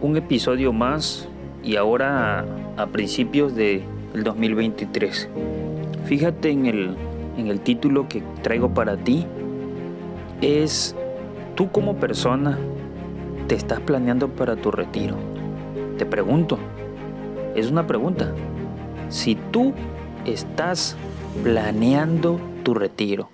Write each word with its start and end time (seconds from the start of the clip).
Un 0.00 0.16
episodio 0.16 0.72
más 0.72 1.28
y 1.62 1.76
ahora 1.76 2.44
a, 2.76 2.86
principios 2.86 3.54
del 3.54 3.82
2023. 4.14 5.28
Fíjate 6.06 6.50
en 6.50 6.66
el, 6.66 6.96
en 7.36 7.48
el 7.48 7.60
título 7.60 8.08
que 8.08 8.22
traigo 8.42 8.72
para 8.72 8.96
ti. 8.96 9.26
Es 10.40 10.94
tú 11.54 11.70
como 11.70 11.96
persona 11.96 12.58
te 13.48 13.54
estás 13.54 13.80
planeando 13.80 14.28
para 14.28 14.56
tu 14.56 14.70
retiro. 14.70 15.16
Te 15.98 16.06
pregunto, 16.06 16.58
es 17.56 17.70
una 17.70 17.86
pregunta. 17.86 18.32
Si 19.08 19.34
tú 19.34 19.72
estás 20.24 20.96
planeando 21.42 22.38
tu 22.62 22.74
retiro, 22.74 23.28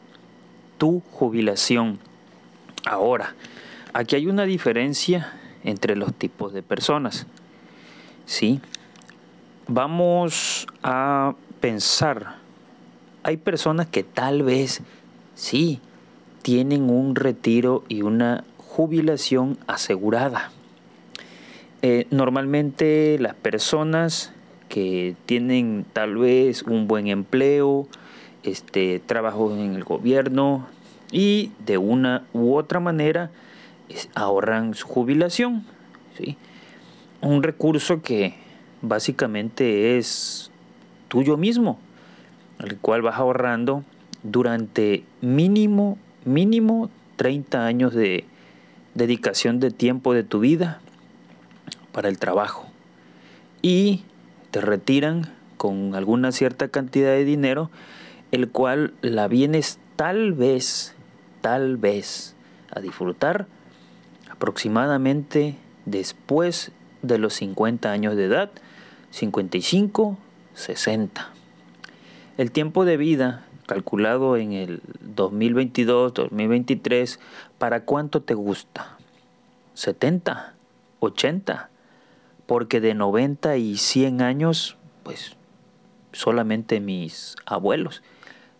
tu 0.79 1.02
jubilación, 1.12 1.98
ahora, 2.87 3.34
aquí 3.93 4.16
hay 4.16 4.27
una 4.27 4.45
diferencia 4.45 5.33
entre 5.65 5.97
los 5.97 6.15
tipos 6.15 6.52
de 6.52 6.62
personas. 6.62 7.27
¿Sí? 8.27 8.61
Vamos 9.66 10.66
a 10.83 11.34
pensar, 11.61 12.37
hay 13.23 13.37
personas 13.37 13.87
que 13.87 14.02
tal 14.02 14.42
vez 14.42 14.83
sí 15.34 15.80
tienen 16.42 16.91
un 16.91 17.16
retiro 17.16 17.84
y 17.89 18.02
una 18.02 18.45
jubilación 18.59 19.56
asegurada. 19.66 20.51
Eh, 21.80 22.06
normalmente 22.11 23.19
las 23.19 23.34
personas 23.34 24.33
que 24.69 25.16
tienen 25.27 25.87
tal 25.92 26.16
vez 26.16 26.62
un 26.62 26.87
buen 26.89 27.06
empleo, 27.06 27.87
este, 28.42 29.01
trabajo 29.01 29.55
en 29.55 29.75
el 29.75 29.84
gobierno 29.84 30.66
y 31.10 31.52
de 31.64 31.78
una 31.78 32.24
u 32.32 32.54
otra 32.54 32.80
manera 32.80 33.30
ahorran 34.14 34.74
su 34.74 34.86
jubilación. 34.86 35.64
¿sí? 36.16 36.36
Un 37.20 37.42
recurso 37.42 38.02
que 38.02 38.34
básicamente 38.83 39.98
es 39.98 40.50
tuyo 41.08 41.36
mismo, 41.36 41.78
el 42.58 42.78
cual 42.78 43.02
vas 43.02 43.19
ahorrando 43.19 43.84
durante 44.22 45.05
mínimo, 45.20 45.98
mínimo 46.24 46.91
30 47.16 47.66
años 47.66 47.94
de 47.94 48.24
dedicación 48.94 49.61
de 49.61 49.70
tiempo 49.70 50.14
de 50.14 50.24
tu 50.24 50.41
vida 50.41 50.80
para 51.92 52.08
el 52.08 52.18
trabajo. 52.18 52.68
Y 53.62 54.02
te 54.50 54.61
retiran 54.61 55.33
con 55.56 55.94
alguna 55.94 56.33
cierta 56.33 56.68
cantidad 56.68 57.12
de 57.12 57.24
dinero, 57.24 57.70
el 58.34 58.48
cual 58.48 58.94
la 59.00 59.28
vienes 59.28 59.78
tal 59.94 60.32
vez, 60.32 60.96
tal 61.40 61.77
vez 61.77 62.34
a 62.72 62.80
disfrutar 62.80 63.46
aproximadamente 64.28 65.56
después 65.86 66.72
de 67.02 67.18
los 67.18 67.34
50 67.34 67.92
años 67.92 68.16
de 68.16 68.24
edad, 68.24 68.50
55, 69.12 70.18
60. 70.55 71.30
El 72.36 72.50
tiempo 72.50 72.84
de 72.84 72.96
vida 72.96 73.44
calculado 73.66 74.36
en 74.36 74.52
el 74.52 74.82
2022, 75.00 76.12
2023, 76.14 77.20
¿para 77.58 77.84
cuánto 77.84 78.20
te 78.20 78.34
gusta? 78.34 78.98
¿70? 79.77 80.55
¿80? 81.00 81.68
Porque 82.46 82.80
de 82.80 82.94
90 82.94 83.56
y 83.58 83.77
100 83.77 84.22
años, 84.22 84.77
pues 85.05 85.36
solamente 86.12 86.80
mis 86.80 87.36
abuelos, 87.46 88.02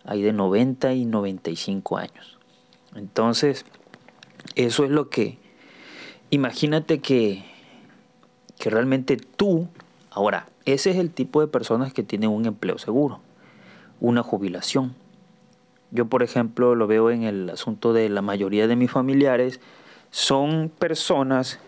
hay 0.05 0.21
de 0.21 0.33
90 0.33 0.93
y 0.93 1.05
95 1.05 1.97
años. 1.97 2.37
Entonces, 2.95 3.65
eso 4.55 4.83
es 4.85 4.91
lo 4.91 5.09
que, 5.09 5.37
imagínate 6.29 6.99
que, 6.99 7.45
que 8.59 8.69
realmente 8.69 9.17
tú, 9.17 9.67
ahora, 10.11 10.47
ese 10.65 10.91
es 10.91 10.97
el 10.97 11.11
tipo 11.11 11.41
de 11.41 11.47
personas 11.47 11.93
que 11.93 12.03
tienen 12.03 12.29
un 12.29 12.45
empleo 12.45 12.77
seguro 12.77 13.21
una 13.99 14.23
jubilación. 14.23 14.95
Yo, 15.91 16.05
por 16.05 16.23
ejemplo, 16.23 16.75
lo 16.75 16.87
veo 16.87 17.11
en 17.11 17.23
el 17.23 17.49
asunto 17.49 17.93
de 17.93 18.09
la 18.09 18.21
mayoría 18.21 18.67
de 18.67 18.75
mis 18.75 18.91
familiares, 18.91 19.59
son 20.11 20.69
personas 20.69 21.59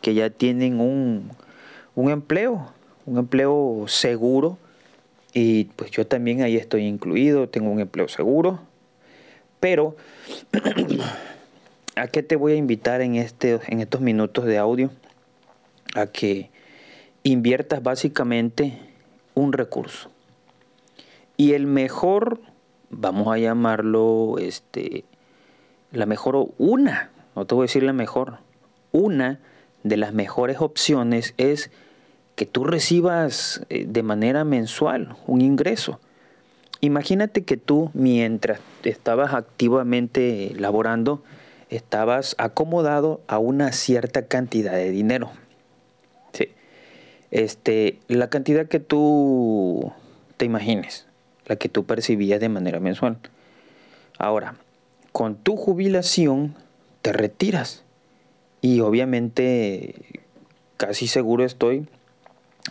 que 0.00 0.14
ya 0.14 0.30
tienen 0.30 0.80
un, 0.80 1.30
un 1.94 2.10
empleo, 2.10 2.72
un 3.04 3.18
empleo 3.18 3.84
seguro, 3.86 4.58
y 5.38 5.64
pues 5.76 5.90
yo 5.90 6.06
también 6.06 6.40
ahí 6.40 6.56
estoy 6.56 6.86
incluido, 6.86 7.46
tengo 7.50 7.70
un 7.70 7.78
empleo 7.78 8.08
seguro, 8.08 8.58
pero 9.60 9.94
¿a 11.94 12.06
qué 12.06 12.22
te 12.22 12.36
voy 12.36 12.52
a 12.52 12.56
invitar 12.56 13.02
en, 13.02 13.16
este, 13.16 13.60
en 13.66 13.80
estos 13.82 14.00
minutos 14.00 14.46
de 14.46 14.56
audio? 14.56 14.90
A 15.94 16.06
que 16.06 16.48
inviertas 17.22 17.82
básicamente 17.82 18.78
un 19.34 19.52
recurso. 19.52 20.10
Y 21.36 21.52
el 21.52 21.66
mejor, 21.66 22.40
vamos 22.88 23.28
a 23.28 23.36
llamarlo, 23.36 24.36
este, 24.38 25.04
la 25.92 26.06
mejor, 26.06 26.48
una, 26.56 27.10
no 27.34 27.44
te 27.44 27.54
voy 27.54 27.64
a 27.64 27.68
decir 27.68 27.82
la 27.82 27.92
mejor, 27.92 28.38
una 28.90 29.38
de 29.82 29.98
las 29.98 30.14
mejores 30.14 30.62
opciones 30.62 31.34
es 31.36 31.70
que 32.36 32.46
tú 32.46 32.64
recibas 32.64 33.62
eh, 33.68 33.86
de 33.88 34.02
manera 34.02 34.44
mensual 34.44 35.16
un 35.26 35.40
ingreso. 35.40 35.98
Imagínate 36.80 37.44
que 37.44 37.56
tú 37.56 37.90
mientras 37.94 38.60
estabas 38.84 39.34
activamente 39.34 40.52
laborando, 40.56 41.24
estabas 41.70 42.36
acomodado 42.38 43.20
a 43.26 43.38
una 43.38 43.72
cierta 43.72 44.26
cantidad 44.26 44.74
de 44.74 44.90
dinero. 44.90 45.30
Sí. 46.32 46.50
Este, 47.30 47.98
la 48.06 48.28
cantidad 48.28 48.66
que 48.68 48.78
tú 48.78 49.92
te 50.36 50.44
imagines 50.44 51.06
la 51.46 51.56
que 51.56 51.68
tú 51.68 51.84
percibías 51.84 52.40
de 52.40 52.48
manera 52.48 52.80
mensual. 52.80 53.18
Ahora, 54.18 54.56
con 55.12 55.36
tu 55.36 55.56
jubilación 55.56 56.54
te 57.02 57.12
retiras 57.12 57.84
y 58.60 58.80
obviamente 58.80 59.94
casi 60.76 61.06
seguro 61.06 61.44
estoy, 61.44 61.88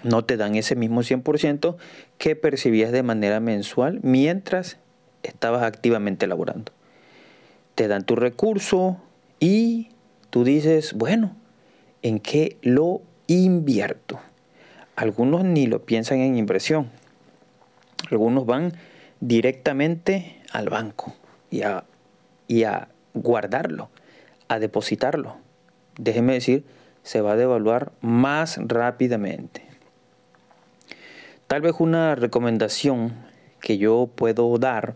no 0.04 0.26
te 0.26 0.38
dan 0.38 0.56
ese 0.56 0.76
mismo 0.76 1.02
100% 1.02 1.76
que 2.18 2.36
percibías 2.36 2.92
de 2.92 3.04
manera 3.04 3.40
mensual 3.40 4.00
mientras 4.04 4.78
estabas 5.24 5.64
activamente 5.64 6.28
laborando. 6.28 6.72
Te 7.76 7.88
dan 7.88 8.06
tu 8.06 8.16
recurso 8.16 8.98
y 9.40 9.90
tú 10.30 10.44
dices, 10.44 10.94
bueno, 10.94 11.36
¿en 12.02 12.20
qué 12.20 12.58
lo 12.62 13.02
invierto? 13.28 14.20
Algunos 14.96 15.44
ni 15.44 15.68
lo 15.68 15.84
piensan 15.84 16.20
en 16.20 16.38
inversión, 16.38 16.90
algunos 18.10 18.46
van 18.46 18.74
directamente 19.20 20.42
al 20.52 20.70
banco 20.70 21.14
y 21.52 21.64
a, 21.64 21.84
y 22.48 22.64
a 22.64 22.88
guardarlo, 23.14 23.90
a 24.48 24.60
depositarlo. 24.60 25.38
Déjeme 25.98 26.34
decir, 26.34 26.66
se 27.04 27.22
va 27.22 27.34
a 27.34 27.36
devaluar 27.36 27.92
más 28.02 28.58
rápidamente. 28.58 29.65
Tal 31.48 31.62
vez 31.62 31.76
una 31.78 32.16
recomendación 32.16 33.14
que 33.62 33.78
yo 33.78 34.10
puedo 34.16 34.58
dar, 34.58 34.96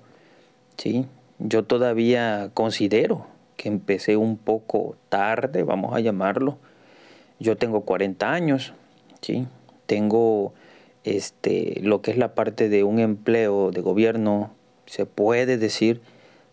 ¿sí? 0.78 1.06
yo 1.38 1.64
todavía 1.64 2.50
considero 2.56 3.28
que 3.56 3.70
empecé 3.70 4.18
un 4.18 4.36
poco 4.36 4.96
tarde, 5.10 5.62
vamos 5.62 5.96
a 5.96 6.00
llamarlo. 6.00 6.58
Yo 7.40 7.56
tengo 7.56 7.82
40 7.82 8.34
años, 8.34 8.74
¿sí? 9.22 9.48
tengo 9.86 10.54
este, 11.04 11.82
lo 11.84 12.02
que 12.02 12.10
es 12.10 12.18
la 12.18 12.34
parte 12.34 12.68
de 12.68 12.84
un 12.84 12.98
empleo 12.98 13.70
de 13.70 13.82
gobierno, 13.82 14.52
se 14.88 15.06
puede 15.06 15.58
decir 15.58 16.02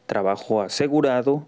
trabajo 0.04 0.60
asegurado 0.60 1.46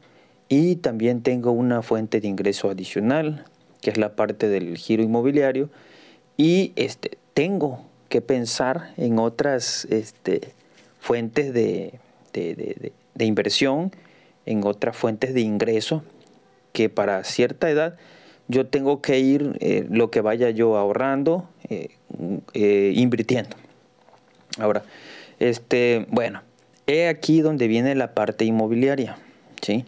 y 0.49 0.77
también 0.77 1.23
tengo 1.23 1.53
una 1.53 1.83
fuente 1.83 2.19
de 2.23 2.29
ingreso 2.29 2.71
adicional, 2.71 3.45
que 3.83 3.91
es 3.91 3.99
la 3.99 4.17
parte 4.17 4.49
del 4.49 4.79
giro 4.79 5.03
inmobiliario 5.03 5.69
y 6.39 6.73
este, 6.77 7.19
tengo 7.35 7.88
que 8.09 8.21
pensar 8.21 8.93
en 8.97 9.19
otras 9.19 9.87
este, 9.91 10.53
fuentes 11.01 11.53
de, 11.53 11.99
de 12.33 13.25
inversión, 13.25 13.93
en 14.47 14.65
otras 14.65 14.97
fuentes 14.97 15.35
de 15.35 15.41
ingreso 15.41 16.03
que 16.73 16.89
para 16.89 17.25
cierta 17.25 17.69
edad 17.71 17.97
yo 18.49 18.67
tengo 18.67 19.03
que 19.03 19.19
ir 19.21 19.57
eh, 19.61 19.87
lo 19.91 20.11
que 20.11 20.23
vaya 20.23 20.51
yo 20.51 20.77
ahorrando, 20.77 21.49
eh, 21.69 21.91
eh, 22.55 22.93
invirtiendo. 22.97 23.57
Ahora, 24.59 24.83
este, 25.39 26.07
bueno, 26.11 26.41
he 26.87 27.09
aquí 27.09 27.43
donde 27.43 27.69
viene 27.69 27.95
la 27.95 28.15
parte 28.15 28.47
inmobiliaria, 28.47 29.19
¿sí? 29.61 29.85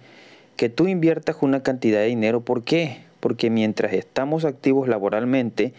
Que 0.57 0.69
tú 0.69 0.89
inviertas 0.89 1.37
una 1.41 1.63
cantidad 1.63 2.01
de 2.01 2.07
dinero, 2.07 2.43
¿por 2.43 2.63
qué? 2.63 3.01
Porque 3.21 3.49
mientras 3.49 3.95
estamos 3.95 4.45
activos 4.45 4.87
laboralmente, 4.89 5.73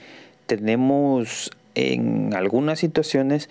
tenemos 0.48 1.52
en 1.76 2.34
algunas 2.34 2.80
situaciones 2.80 3.50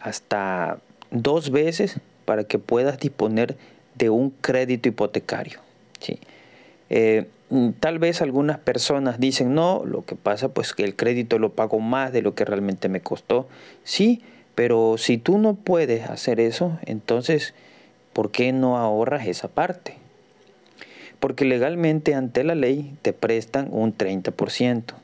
hasta 0.00 0.78
dos 1.10 1.50
veces 1.50 2.00
para 2.24 2.44
que 2.44 2.58
puedas 2.58 2.98
disponer 2.98 3.56
de 3.94 4.10
un 4.10 4.30
crédito 4.30 4.88
hipotecario. 4.88 5.60
Sí. 6.00 6.18
Eh, 6.90 7.26
tal 7.80 7.98
vez 7.98 8.22
algunas 8.22 8.58
personas 8.58 9.18
dicen, 9.18 9.54
no, 9.54 9.82
lo 9.84 10.04
que 10.04 10.14
pasa 10.14 10.48
pues 10.48 10.72
que 10.72 10.84
el 10.84 10.94
crédito 10.94 11.38
lo 11.38 11.52
pago 11.52 11.80
más 11.80 12.12
de 12.12 12.22
lo 12.22 12.34
que 12.34 12.44
realmente 12.44 12.88
me 12.88 13.00
costó. 13.00 13.48
Sí, 13.84 14.22
pero 14.54 14.96
si 14.98 15.18
tú 15.18 15.38
no 15.38 15.54
puedes 15.54 16.08
hacer 16.08 16.40
eso, 16.40 16.78
entonces, 16.84 17.54
¿por 18.12 18.30
qué 18.30 18.52
no 18.52 18.76
ahorras 18.76 19.26
esa 19.26 19.48
parte? 19.48 19.96
Porque 21.20 21.44
legalmente 21.44 22.14
ante 22.14 22.44
la 22.44 22.54
ley 22.54 22.94
te 23.02 23.12
prestan 23.12 23.68
un 23.72 23.96
30%. 23.96 24.94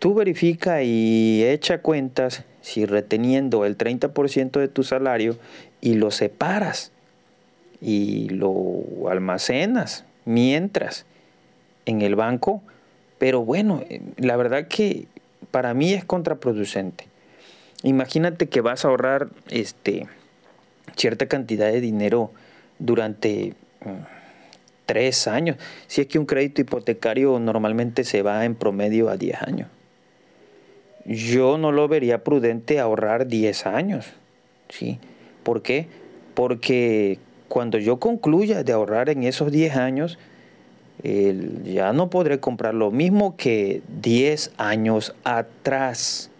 Tú 0.00 0.14
verifica 0.14 0.82
y 0.82 1.44
echa 1.44 1.82
cuentas 1.82 2.44
si 2.62 2.86
reteniendo 2.86 3.66
el 3.66 3.76
30% 3.76 4.58
de 4.58 4.66
tu 4.66 4.82
salario 4.82 5.36
y 5.82 5.92
lo 5.94 6.10
separas 6.10 6.90
y 7.82 8.30
lo 8.30 9.10
almacenas 9.10 10.06
mientras 10.24 11.04
en 11.84 12.00
el 12.00 12.14
banco, 12.14 12.62
pero 13.18 13.44
bueno, 13.44 13.84
la 14.16 14.38
verdad 14.38 14.68
que 14.68 15.06
para 15.50 15.74
mí 15.74 15.92
es 15.92 16.02
contraproducente. 16.06 17.04
Imagínate 17.82 18.48
que 18.48 18.62
vas 18.62 18.86
a 18.86 18.88
ahorrar 18.88 19.28
este, 19.50 20.06
cierta 20.96 21.26
cantidad 21.26 21.70
de 21.70 21.82
dinero 21.82 22.30
durante 22.78 23.52
mm, 23.84 23.90
tres 24.86 25.28
años. 25.28 25.58
Si 25.88 26.00
es 26.00 26.06
que 26.06 26.18
un 26.18 26.24
crédito 26.24 26.62
hipotecario 26.62 27.38
normalmente 27.38 28.04
se 28.04 28.22
va 28.22 28.46
en 28.46 28.54
promedio 28.54 29.10
a 29.10 29.18
10 29.18 29.42
años. 29.42 29.68
Yo 31.04 31.58
no 31.58 31.72
lo 31.72 31.88
vería 31.88 32.24
prudente 32.24 32.78
ahorrar 32.78 33.26
10 33.26 33.66
años. 33.66 34.12
¿sí? 34.70 34.98
¿Por 35.42 35.62
qué? 35.62 35.86
Porque 36.34 37.18
cuando 37.48 37.78
yo 37.78 37.98
concluya 37.98 38.62
de 38.62 38.72
ahorrar 38.72 39.10
en 39.10 39.24
esos 39.24 39.50
10 39.52 39.76
años, 39.76 40.18
ya 41.64 41.92
no 41.92 42.10
podré 42.10 42.40
comprar 42.40 42.74
lo 42.74 42.90
mismo 42.90 43.36
que 43.36 43.82
10 44.00 44.52
años 44.56 45.14
atrás. 45.24 46.30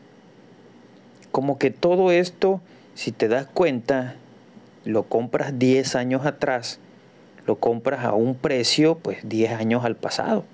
Como 1.33 1.59
que 1.59 1.71
todo 1.71 2.11
esto, 2.11 2.61
si 2.95 3.13
te 3.13 3.29
das 3.29 3.47
cuenta, 3.47 4.17
lo 4.85 5.05
compras 5.05 5.59
10 5.59 5.95
años 5.95 6.27
atrás, 6.27 6.79
lo 7.47 7.57
compras 7.57 8.05
a 8.05 8.13
un 8.13 8.35
precio, 8.35 8.97
pues 8.99 9.29
10 9.29 9.53
años 9.53 9.85
al 9.85 9.97
pasado. 9.97 10.45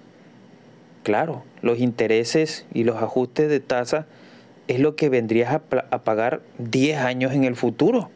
Claro, 1.07 1.45
los 1.63 1.79
intereses 1.79 2.67
y 2.75 2.83
los 2.83 2.97
ajustes 2.97 3.49
de 3.49 3.61
tasa 3.61 4.07
es 4.67 4.81
lo 4.81 4.97
que 4.97 5.09
vendrías 5.09 5.55
a, 5.55 5.61
pagar 5.61 6.41
10 6.59 6.99
años 6.99 7.33
en 7.33 7.45
el 7.45 7.55
futuro. 7.55 8.11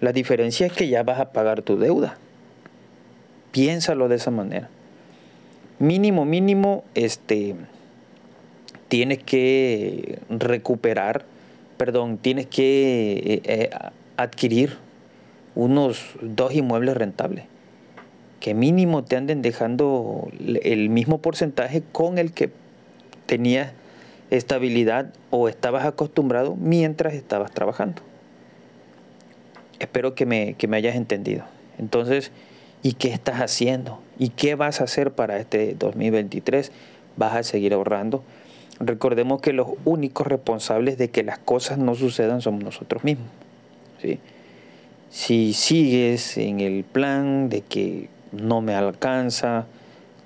La 0.00 0.10
diferencia 0.10 0.66
es 0.66 0.72
que 0.72 0.88
ya 0.88 1.04
vas 1.04 1.20
a 1.20 1.30
pagar 1.30 1.62
tu 1.62 1.78
deuda. 1.78 2.18
Piénsalo 3.52 4.08
de 4.08 4.16
esa 4.16 4.32
manera. 4.32 4.68
Mínimo, 5.78 6.24
mínimo, 6.24 6.82
este, 6.96 7.54
tienes 8.88 9.22
que 9.22 10.18
recuperar, 10.28 11.26
perdón, 11.76 12.18
tienes 12.18 12.46
que 12.46 13.12
eh, 13.24 13.42
eh, 13.44 13.70
adquirir 14.16 14.78
unos 15.54 16.16
dos 16.20 16.52
inmuebles 16.54 16.96
rentables 16.96 17.44
que 18.40 18.54
mínimo 18.54 19.04
te 19.04 19.16
anden 19.16 19.42
dejando 19.42 20.28
el 20.62 20.88
mismo 20.88 21.18
porcentaje 21.18 21.82
con 21.92 22.18
el 22.18 22.32
que 22.32 22.50
tenías 23.26 23.72
estabilidad 24.30 25.12
o 25.28 25.48
estabas 25.48 25.84
acostumbrado 25.84 26.56
mientras 26.56 27.14
estabas 27.14 27.52
trabajando. 27.52 28.02
Espero 29.78 30.14
que 30.14 30.26
me, 30.26 30.54
que 30.54 30.68
me 30.68 30.78
hayas 30.78 30.96
entendido. 30.96 31.44
Entonces, 31.78 32.32
¿y 32.82 32.94
qué 32.94 33.08
estás 33.08 33.40
haciendo? 33.40 34.00
¿Y 34.18 34.30
qué 34.30 34.54
vas 34.54 34.80
a 34.80 34.84
hacer 34.84 35.12
para 35.12 35.38
este 35.38 35.74
2023? 35.78 36.72
¿Vas 37.16 37.34
a 37.34 37.42
seguir 37.42 37.74
ahorrando? 37.74 38.22
Recordemos 38.78 39.42
que 39.42 39.52
los 39.52 39.68
únicos 39.84 40.26
responsables 40.26 40.96
de 40.96 41.10
que 41.10 41.22
las 41.22 41.38
cosas 41.38 41.76
no 41.76 41.94
sucedan 41.94 42.40
somos 42.40 42.64
nosotros 42.64 43.04
mismos. 43.04 43.28
¿sí? 44.00 44.18
Si 45.10 45.52
sigues 45.52 46.38
en 46.38 46.60
el 46.60 46.84
plan 46.84 47.48
de 47.50 47.60
que 47.60 48.08
no 48.32 48.60
me 48.60 48.74
alcanza, 48.74 49.66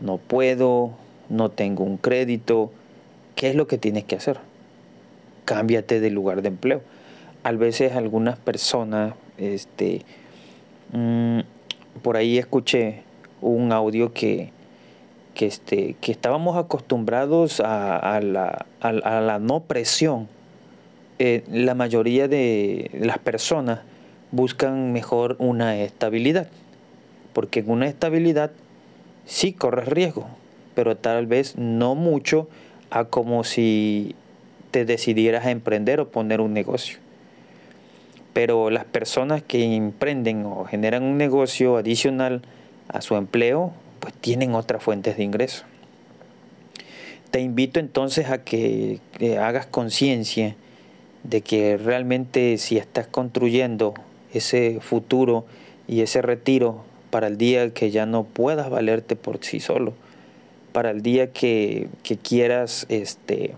no 0.00 0.18
puedo, 0.18 0.92
no 1.28 1.50
tengo 1.50 1.84
un 1.84 1.96
crédito, 1.96 2.72
¿qué 3.34 3.50
es 3.50 3.56
lo 3.56 3.66
que 3.66 3.78
tienes 3.78 4.04
que 4.04 4.16
hacer? 4.16 4.38
Cámbiate 5.44 6.00
de 6.00 6.10
lugar 6.10 6.42
de 6.42 6.48
empleo. 6.48 6.82
A 7.42 7.52
veces 7.52 7.92
algunas 7.92 8.38
personas 8.38 9.14
este, 9.38 10.02
mm, 10.92 11.40
por 12.02 12.16
ahí 12.16 12.38
escuché 12.38 13.02
un 13.40 13.72
audio 13.72 14.12
que, 14.12 14.50
que, 15.34 15.46
este, 15.46 15.96
que 16.00 16.12
estábamos 16.12 16.56
acostumbrados 16.56 17.60
a, 17.60 18.20
la, 18.22 18.66
a, 18.80 18.92
la, 18.92 19.38
no 19.38 19.60
presión. 19.60 20.28
Eh, 21.18 21.44
la 21.50 21.74
mayoría 21.74 22.28
de 22.28 22.90
las 22.94 23.18
personas 23.18 23.80
buscan 24.30 24.92
mejor 24.92 25.36
una 25.38 25.76
estabilidad, 25.76 26.48
porque 27.34 27.60
en 27.60 27.70
una 27.70 27.86
estabilidad 27.86 28.52
sí 29.26 29.52
corres 29.52 29.88
riesgo, 29.88 30.26
pero 30.74 30.96
tal 30.96 31.26
vez 31.26 31.56
no 31.56 31.94
mucho 31.94 32.48
a 32.90 33.04
como 33.04 33.44
si 33.44 34.14
te 34.70 34.84
decidieras 34.84 35.44
a 35.46 35.50
emprender 35.50 36.00
o 36.00 36.08
poner 36.08 36.40
un 36.40 36.52
negocio. 36.52 36.98
Pero 38.32 38.70
las 38.70 38.84
personas 38.84 39.42
que 39.42 39.76
emprenden 39.76 40.46
o 40.46 40.64
generan 40.64 41.02
un 41.02 41.18
negocio 41.18 41.76
adicional 41.76 42.42
a 42.88 43.00
su 43.00 43.16
empleo, 43.16 43.72
pues 44.00 44.14
tienen 44.14 44.54
otras 44.54 44.82
fuentes 44.82 45.16
de 45.16 45.24
ingreso. 45.24 45.64
Te 47.30 47.40
invito 47.40 47.80
entonces 47.80 48.30
a 48.30 48.44
que, 48.44 49.00
hagas 49.40 49.66
conciencia 49.66 50.56
de 51.24 51.40
que 51.40 51.76
realmente 51.76 52.58
si 52.58 52.76
estás 52.76 53.06
construyendo 53.06 53.94
ese 54.32 54.78
futuro 54.80 55.44
y 55.88 56.02
ese 56.02 56.22
retiro 56.22 56.84
para 57.14 57.28
el 57.28 57.38
día 57.38 57.72
que 57.72 57.92
ya 57.92 58.06
no 58.06 58.24
puedas 58.24 58.68
valerte 58.70 59.14
por 59.14 59.38
sí 59.40 59.60
solo, 59.60 59.92
para 60.72 60.90
el 60.90 61.00
día 61.00 61.30
que, 61.30 61.86
quieras 62.24 62.86
este, 62.88 63.54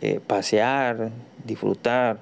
eh, 0.00 0.18
pasear, 0.26 1.10
disfrutar, 1.44 2.18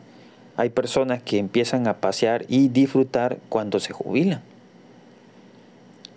hay 0.58 0.68
personas 0.68 1.22
que 1.22 1.38
empiezan 1.38 1.88
a 1.88 1.94
pasear 1.94 2.44
y 2.46 2.68
disfrutar 2.68 3.38
cuando 3.48 3.80
se 3.80 3.94
jubilan. 3.94 4.42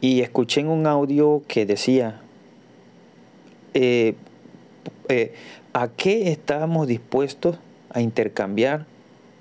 Y 0.01 0.19
escuché 0.19 0.59
en 0.59 0.68
un 0.68 0.88
audio 0.88 1.44
que 1.47 1.65
decía, 1.65 2.19
eh, 3.74 4.15
eh, 5.07 5.34
¿a 5.72 5.88
qué 5.88 6.34
estamos 6.34 6.86
dispuestos 6.86 7.60
a 7.91 8.01
intercambiar 8.01 8.88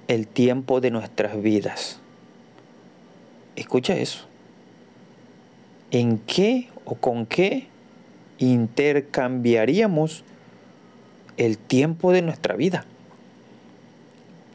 el 0.06 0.28
tiempo 0.28 0.80
de 0.80 0.92
nuestras 0.92 1.42
vidas? 1.42 1.98
Escucha 3.56 3.96
eso. 3.96 4.28
¿En 5.96 6.18
qué 6.18 6.68
o 6.84 6.96
con 6.96 7.24
qué 7.24 7.68
intercambiaríamos 8.38 10.24
el 11.38 11.56
tiempo 11.56 12.12
de 12.12 12.20
nuestra 12.20 12.54
vida? 12.54 12.84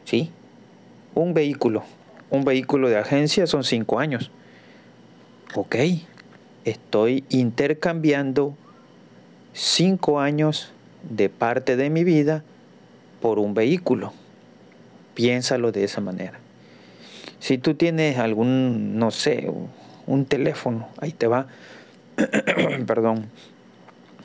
¿sí? 0.04 0.30
Un 1.16 1.34
vehículo, 1.34 1.82
un 2.30 2.44
vehículo 2.44 2.88
de 2.88 2.96
agencia 2.96 3.48
son 3.48 3.64
cinco 3.64 3.98
años. 3.98 4.30
Ok, 5.56 5.74
estoy 6.64 7.24
intercambiando 7.28 8.56
cinco 9.52 10.20
años 10.20 10.70
de 11.10 11.28
parte 11.28 11.74
de 11.74 11.90
mi 11.90 12.04
vida 12.04 12.44
por 13.20 13.40
un 13.40 13.52
vehículo. 13.52 14.12
Piénsalo 15.14 15.72
de 15.72 15.82
esa 15.82 16.00
manera. 16.00 16.38
Si 17.40 17.58
tú 17.58 17.74
tienes 17.74 18.18
algún, 18.18 18.96
no 18.96 19.10
sé, 19.10 19.50
un 20.06 20.24
teléfono, 20.24 20.88
ahí 20.98 21.12
te 21.12 21.26
va, 21.26 21.46
perdón, 22.86 23.26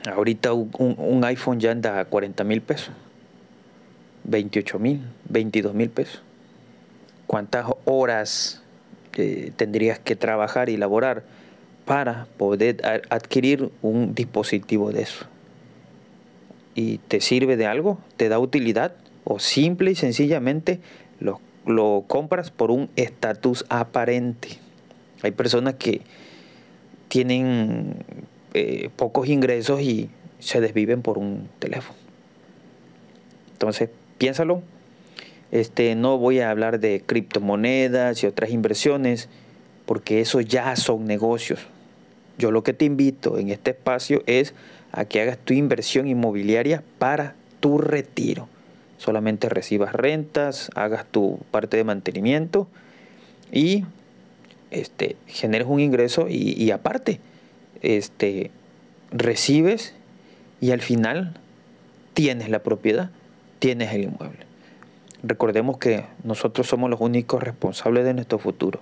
ahorita 0.06 0.54
un, 0.54 0.70
un, 0.98 1.24
iPhone 1.24 1.60
ya 1.60 1.72
anda 1.72 2.00
a 2.00 2.06
40 2.06 2.44
mil 2.44 2.62
pesos. 2.62 2.92
28 4.24 4.80
mil, 4.80 5.02
22 5.30 5.74
mil 5.74 5.90
pesos. 5.90 6.22
¿Cuántas 7.26 7.66
horas 7.86 8.62
eh, 9.16 9.52
tendrías 9.56 10.00
que 10.00 10.16
trabajar 10.16 10.70
y 10.70 10.76
elaborar 10.76 11.24
para 11.86 12.28
poder 12.38 12.82
adquirir 13.10 13.72
un 13.82 14.14
dispositivo 14.14 14.92
de 14.92 15.02
eso? 15.02 15.26
¿Y 16.76 17.00
te 17.00 17.22
sirve 17.22 17.58
de 17.58 17.66
algo? 17.66 17.98
¿Te 18.18 18.30
da 18.30 18.40
utilidad? 18.40 18.94
¿O 19.24 19.40
simple 19.40 19.92
y 19.92 19.96
sencillamente 19.96 20.80
lo, 21.20 21.40
lo 21.66 22.04
compras 22.08 22.52
por 22.52 22.70
un 22.70 22.90
estatus 22.96 23.66
aparente? 23.70 24.60
Hay 25.24 25.32
personas 25.32 25.76
que 25.76 26.02
tienen 27.08 27.96
eh, 28.54 28.90
pocos 28.96 29.28
ingresos 29.28 29.82
y 29.82 30.10
se 30.40 30.62
desviven 30.62 31.02
por 31.02 31.18
un 31.18 31.50
teléfono. 31.60 31.98
Entonces, 33.54 33.90
piénsalo. 34.18 34.62
Este, 35.52 35.96
no 35.96 36.18
voy 36.18 36.40
a 36.40 36.52
hablar 36.52 36.80
de 36.80 37.02
criptomonedas 37.06 38.22
y 38.22 38.28
otras 38.28 38.52
inversiones, 38.52 39.30
porque 39.86 40.22
eso 40.22 40.42
ya 40.42 40.76
son 40.76 41.06
negocios. 41.06 41.62
Yo 42.38 42.52
lo 42.52 42.64
que 42.64 42.74
te 42.74 42.86
invito 42.86 43.38
en 43.38 43.50
este 43.50 43.72
espacio 43.72 44.22
es 44.28 44.54
a 44.92 45.06
que 45.06 45.22
hagas 45.22 45.38
tu 45.38 45.54
inversión 45.54 46.08
inmobiliaria 46.08 46.84
para 47.00 47.36
tu 47.60 47.78
retiro. 47.78 48.48
Solamente 48.98 49.50
recibas 49.50 49.94
rentas, 49.94 50.70
hagas 50.76 51.06
tu 51.06 51.40
parte 51.52 51.78
de 51.78 51.84
mantenimiento 51.84 52.68
y 53.52 53.86
este, 54.72 55.16
generes 55.28 55.68
un 55.68 55.80
ingreso 55.80 56.28
y, 56.30 56.72
aparte 56.72 57.20
este, 57.82 58.52
recibes 59.12 59.94
y 60.60 60.72
al 60.72 60.82
final 60.82 61.36
tienes 62.14 62.50
la 62.50 62.60
propiedad, 62.60 63.12
tienes 63.60 63.94
el 63.94 64.04
inmueble. 64.04 64.46
Recordemos 65.24 65.78
que 65.78 66.06
nosotros 66.24 66.68
somos 66.68 66.90
los 66.90 67.02
únicos 67.02 67.42
responsables 67.42 68.06
de 68.06 68.14
nuestro 68.14 68.40
futuro. 68.40 68.82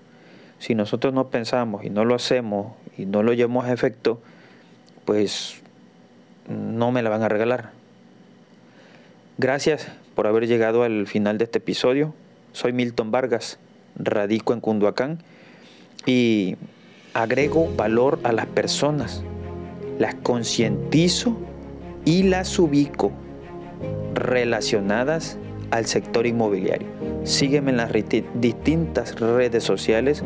Si 0.60 0.76
nosotros 0.76 1.14
no 1.14 1.28
pensamos 1.30 1.84
y 1.84 1.90
no 1.90 2.06
lo 2.06 2.16
hacemos 2.16 2.74
y 2.98 3.06
no 3.06 3.24
lo 3.24 3.34
llevamos 3.34 3.66
a 3.66 3.74
efecto, 3.74 4.22
pues 5.06 5.62
no 6.48 6.92
me 6.92 7.04
la 7.04 7.10
van 7.10 7.24
a 7.24 7.30
regalar. 7.30 7.72
Gracias 9.38 9.88
por 10.16 10.28
haber 10.28 10.48
llegado 10.48 10.84
al 10.84 11.08
final 11.08 11.38
de 11.38 11.44
este 11.44 11.58
episodio. 11.58 12.14
Soy 12.54 12.72
Milton 12.72 13.12
Vargas, 13.12 13.60
radico 13.96 14.54
en 14.54 14.62
Cunduacán 14.62 15.20
y 16.06 16.56
agrego 17.14 17.70
valor 17.76 18.20
a 18.24 18.32
las 18.32 18.46
personas, 18.48 19.24
las 20.00 20.16
concientizo 20.16 21.36
y 22.04 22.24
las 22.24 22.60
ubico 22.60 23.12
relacionadas 24.14 25.38
al 25.72 25.86
sector 25.86 26.28
inmobiliario. 26.28 26.88
Sígueme 27.24 27.72
en 27.72 27.78
las 27.78 27.92
distintas 28.36 29.20
redes 29.20 29.64
sociales 29.64 30.24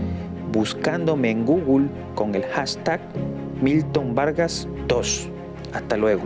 buscándome 0.52 1.32
en 1.32 1.46
Google 1.46 1.88
con 2.16 2.36
el 2.36 2.44
hashtag 2.44 3.00
Milton 3.62 4.16
Vargas 4.16 4.68
2. 4.88 5.30
Hasta 5.74 5.98
luego. 5.98 6.24